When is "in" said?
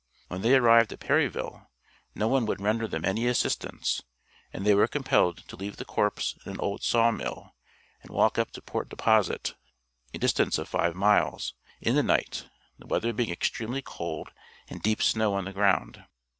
6.43-6.53, 11.81-11.93